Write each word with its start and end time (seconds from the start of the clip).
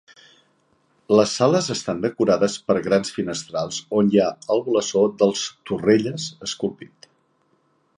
Les 1.19 1.33
sales 1.41 1.67
estan 1.75 2.01
decorades 2.07 2.57
per 2.71 2.77
grans 2.89 3.13
finestrals 3.19 3.79
on 4.01 4.11
hi 4.15 4.23
ha 4.25 4.33
el 4.57 4.67
blasó 4.71 5.05
dels 5.23 5.47
Torrelles 5.71 6.31
esculpit. 6.51 7.13